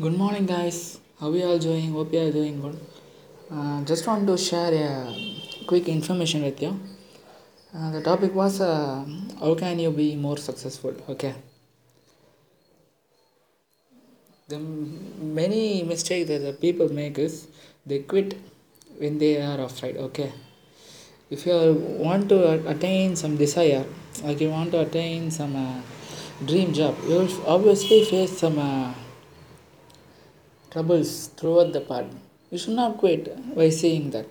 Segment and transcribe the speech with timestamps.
[0.00, 1.00] Good morning, guys.
[1.18, 1.90] How you all doing?
[1.90, 2.78] Hope you are doing good.
[3.50, 5.12] Uh, just want to share a
[5.66, 6.78] quick information with you.
[7.74, 9.04] Uh, the topic was uh,
[9.40, 10.94] how can you be more successful?
[11.08, 11.34] Okay.
[14.46, 17.48] The many mistakes that the people make is
[17.84, 18.38] they quit
[18.98, 19.96] when they are afraid.
[19.96, 20.32] Okay.
[21.28, 23.84] If you want to attain some desire,
[24.22, 25.80] like you want to attain some uh,
[26.46, 28.60] dream job, you obviously face some.
[30.70, 32.06] Troubles throughout the part.
[32.50, 34.26] You should not quit by saying that.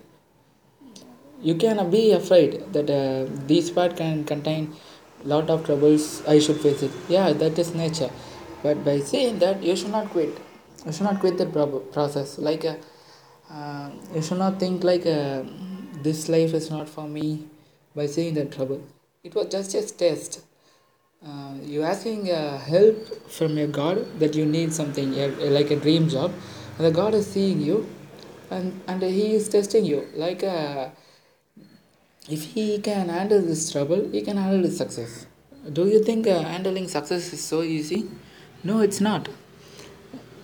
[1.40, 4.74] You can be afraid that uh, this part can contain
[5.24, 6.22] lot of troubles.
[6.26, 6.90] I should face it.
[7.08, 8.10] Yeah, that is nature.
[8.62, 10.36] But by saying that, you should not quit.
[10.84, 12.38] You should not quit the pro- process.
[12.38, 12.76] Like uh,
[13.50, 15.42] uh, you should not think like uh,
[16.02, 17.46] this life is not for me
[17.94, 18.82] by saying that trouble.
[19.22, 20.42] It was just a test
[21.26, 22.96] uh, you asking uh, help
[23.28, 26.32] from your god that you need something uh, like a dream job.
[26.76, 27.88] And the god is seeing you
[28.50, 30.06] and and he is testing you.
[30.14, 30.90] Like uh,
[32.28, 35.26] if he can handle this trouble he can handle the success.
[35.72, 38.08] Do you think uh, handling success is so easy?
[38.62, 39.28] No it's not.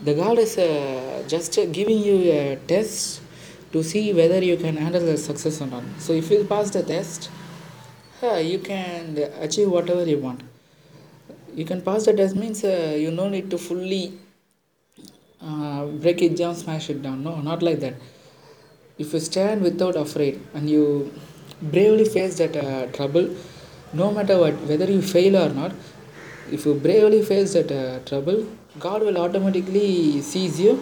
[0.02, 3.22] The god is uh, just giving you a test
[3.72, 5.84] to see whether you can handle the success or not.
[5.98, 7.30] So if you pass the test
[8.22, 10.42] uh, you can achieve whatever you want
[11.54, 14.12] you can pass the test means uh, you no need to fully
[15.40, 17.22] uh, break it down smash it down.
[17.22, 17.94] No not like that.
[18.98, 21.12] If you stand without afraid and you
[21.62, 23.34] bravely face that uh, trouble
[23.92, 25.72] no matter what whether you fail or not
[26.50, 28.46] if you bravely face that uh, trouble
[28.78, 30.72] god will automatically seize you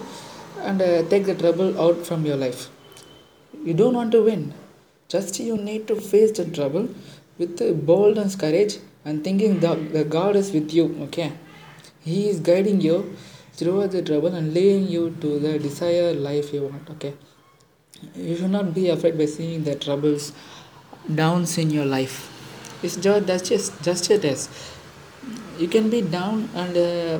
[0.61, 2.69] and uh, take the trouble out from your life.
[3.63, 4.53] You don't want to win.
[5.07, 6.89] Just you need to face the trouble
[7.37, 11.31] with boldness courage and thinking that the god is with you okay?
[12.01, 13.15] He is guiding you
[13.53, 17.13] throughout the trouble and leading you to the desired life you want okay?
[18.15, 20.33] You should not be afraid by seeing the troubles
[21.13, 22.29] downs in your life.
[22.81, 24.49] It's just that's just just a test
[25.59, 27.19] you can be down and uh,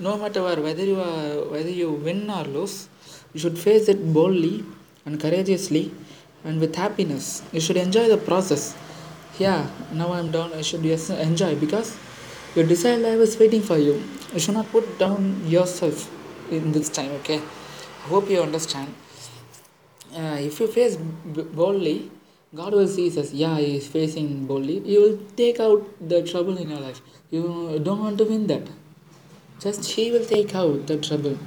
[0.00, 2.88] no matter whether you are whether you win or lose
[3.34, 4.64] you should face it boldly
[5.04, 5.92] and courageously
[6.44, 7.42] and with happiness.
[7.52, 8.76] You should enjoy the process
[9.40, 10.52] yeah now i'm down.
[10.52, 11.96] I should yes enjoy because
[12.54, 14.02] your desired life is waiting for you.
[14.34, 16.10] You should not put down yourself
[16.52, 17.38] in this time okay?
[17.38, 18.94] I hope you understand.
[20.14, 20.96] Uh, if you face
[21.60, 22.10] boldly
[22.54, 24.80] god will see us yeah he is facing boldly.
[24.80, 27.00] He will take out the trouble in your life.
[27.30, 28.68] You don't want to win that.
[29.60, 31.38] Just he will take out the trouble.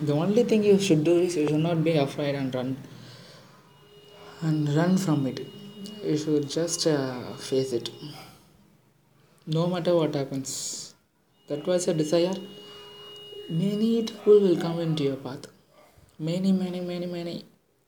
[0.00, 2.76] The only thing you should do is you should not be afraid and run.
[4.42, 5.40] And run from it
[6.04, 7.90] you should just uh, face it.
[9.46, 10.94] No matter what happens.
[11.48, 12.34] That was a desire.
[13.48, 15.46] Many trouble will come into your path.
[16.18, 17.44] Many many many many.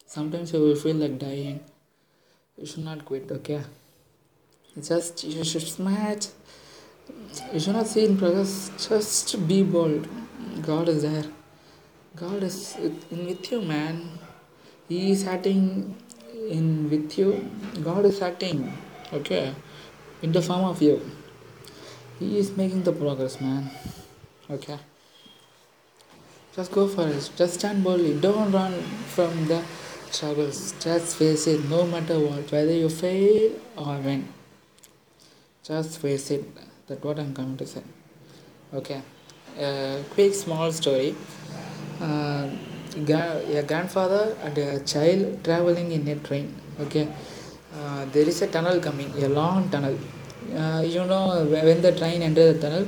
[0.06, 1.60] Sometimes you will feel like dying.
[2.56, 3.62] You should not quit okay?
[4.80, 6.28] Just you should smash
[7.52, 8.70] you should not see in progress.
[8.88, 10.06] Just be bold.
[10.62, 11.24] God is there.
[12.16, 14.18] God is in with you man.
[14.88, 15.96] He is acting
[16.56, 17.50] in with you
[17.82, 18.72] god is acting
[19.12, 19.54] okay?
[20.20, 21.00] In the form of you.
[22.18, 23.70] He is making the progress man
[24.50, 24.78] okay?
[26.56, 27.30] Just go for it.
[27.36, 28.18] Just stand boldly.
[28.18, 28.72] Don't run
[29.14, 29.62] from the
[30.10, 30.74] struggles.
[30.80, 34.26] Just face it no matter what whether you fail or win.
[35.62, 36.44] Just face it.
[36.88, 37.82] That's what i'm coming to say
[38.74, 39.02] okay?
[39.58, 41.14] Uh, quick small story.
[42.00, 42.48] Uh,
[43.06, 47.08] a grandfather and a child traveling in a train okay?
[47.74, 49.96] Uh, there is a tunnel coming a long tunnel.
[50.56, 52.86] Uh, you know when the train entered the tunnel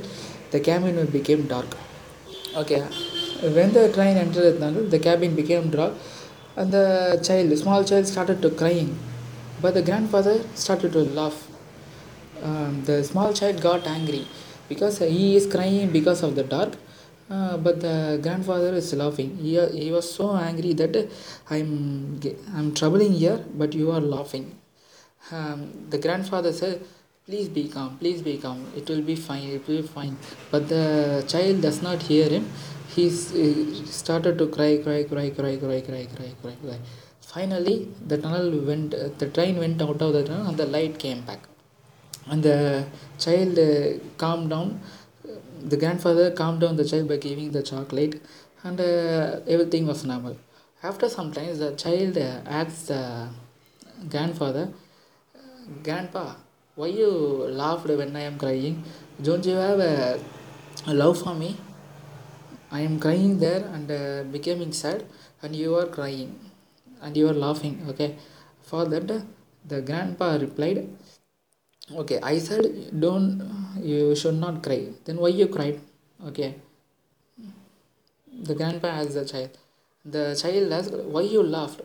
[0.51, 1.77] the cabin became dark.
[2.55, 2.81] Okay
[3.57, 5.93] when the train entered the tunnel the cabin became dark
[6.55, 8.97] and the child small child started to crying.
[9.61, 11.47] But the grandfather started to laugh.
[12.41, 14.27] Um, the small child got angry
[14.67, 16.73] because he is crying because of the dark
[17.31, 19.37] but the grandfather is laughing.
[19.37, 21.09] He, he was so angry that
[21.49, 22.19] i'm
[22.55, 24.47] i'm troubling here but you are laughing.
[25.31, 26.81] Um, the grandfather said
[27.25, 28.59] please be calm please be calm.
[28.75, 30.17] It will be fine it will be fine.
[30.51, 32.51] But the child does not hear him.
[32.95, 36.79] He started to cry cry cry cry cry cry cry cry cry.
[37.21, 40.99] Finally the tunnel went uh, the train went out of the tunnel and the light
[40.99, 41.39] came back.
[42.29, 42.85] And the
[43.17, 44.81] child uh, calmed down
[45.69, 48.21] the grandfather calmed down the child by giving the chocolate
[48.63, 50.37] and uh, everything was normal.
[50.83, 53.29] After some time the child uh, asked the
[54.09, 54.69] grandfather
[55.83, 56.35] grandpa
[56.75, 57.09] why you
[57.61, 58.83] laughed when i am crying?
[59.21, 60.19] Don't you have a,
[60.87, 61.57] a love for me?
[62.71, 65.03] I am crying there and uh, becoming sad,
[65.41, 66.39] and you are crying
[67.01, 67.85] and you are laughing.
[67.89, 68.15] Okay,
[68.61, 69.25] for that,
[69.67, 70.87] the grandpa replied,
[71.89, 73.41] Okay, I said, Don't,
[73.81, 74.87] you should not cry.
[75.05, 75.79] Then why you cried?
[76.27, 76.55] Okay,
[78.43, 79.57] the grandpa asked the child.
[80.05, 81.81] The child asked, Why you laughed?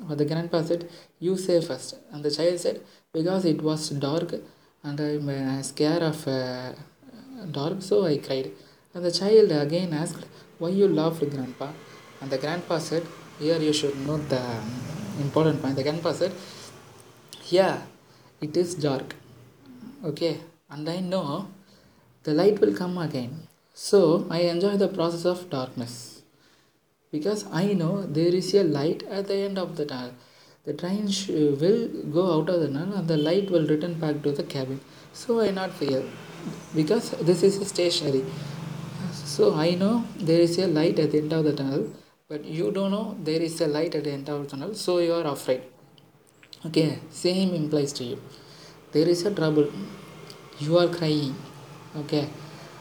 [0.00, 0.88] But the grandpa said,
[1.18, 1.96] You say first.
[2.12, 2.80] And the child said,
[3.12, 4.34] Because it was dark
[4.82, 6.72] and I'm uh, scared of uh,
[7.50, 8.50] dark, so I cried.
[8.94, 10.24] And the child again asked,
[10.58, 11.70] Why you laughed, grandpa?
[12.20, 13.04] And the grandpa said,
[13.38, 14.42] Here you should know the
[15.20, 15.76] important point.
[15.76, 16.32] The grandpa said,
[17.48, 17.82] Yeah,
[18.40, 19.14] it is dark.
[20.04, 20.40] Okay,
[20.70, 21.48] and I know
[22.24, 23.48] the light will come again.
[23.72, 26.22] So I enjoy the process of darkness
[27.12, 30.12] because I know there is a light at the end of the tunnel.
[30.64, 34.22] The train sh- will go out of the tunnel and the light will return back
[34.22, 34.80] to the cabin.
[35.12, 36.02] So I not fear
[36.74, 38.24] because this is stationary.
[39.12, 41.90] So I know there is a light at the end of the tunnel,
[42.28, 44.98] but you don't know there is a light at the end of the tunnel, so
[44.98, 45.62] you are afraid.
[46.66, 48.18] Okay, same implies to you.
[48.92, 49.68] There is a trouble.
[50.58, 51.34] You are crying.
[51.96, 52.28] Okay,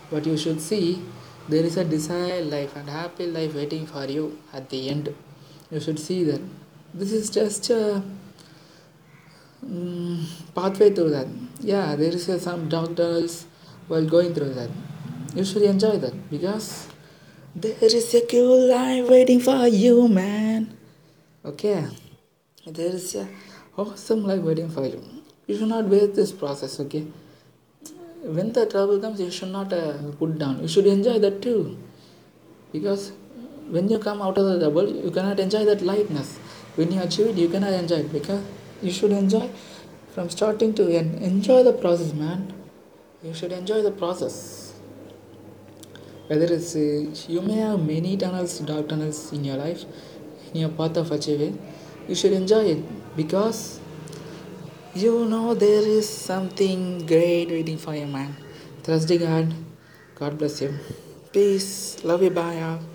[0.09, 1.01] but you should see
[1.47, 5.13] there is a desired life and happy life waiting for you at the end.
[5.69, 6.41] You should see that.
[6.93, 8.01] This is just a
[9.63, 11.27] mm, pathway through that.
[11.59, 13.45] Yeah, there is some doctors
[13.87, 14.69] while going through that.
[15.35, 16.87] You should enjoy that because
[17.55, 20.77] there is a cool life waiting for you, man.
[21.43, 21.85] Okay,
[22.65, 23.27] there is a
[23.77, 25.03] awesome life waiting for you.
[25.47, 26.79] You should not waste this process.
[26.79, 27.05] Okay,
[28.23, 30.61] when the trouble comes, you should not uh, put down.
[30.61, 31.77] You should enjoy that too,
[32.71, 33.11] because
[33.69, 36.37] when you come out of the trouble, you cannot enjoy that lightness.
[36.75, 38.43] When you achieve it, you cannot enjoy it because
[38.81, 39.49] you should enjoy
[40.13, 41.21] from starting to end.
[41.23, 42.53] Enjoy the process, man.
[43.23, 44.73] You should enjoy the process.
[46.27, 49.85] Whether it's uh, you may have many tunnels, dark tunnels in your life,
[50.53, 51.59] in your path of achieving,
[52.07, 53.79] you should enjoy it because
[54.93, 58.35] you know there is something great waiting for you, man.
[58.83, 59.53] Trust the God.
[60.15, 60.73] God bless you.
[61.31, 62.03] Peace.
[62.03, 62.29] Love you.
[62.29, 62.94] Bye.